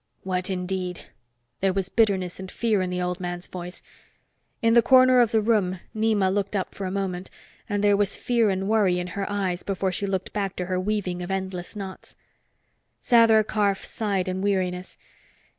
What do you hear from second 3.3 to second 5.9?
voice. In the corner of the room,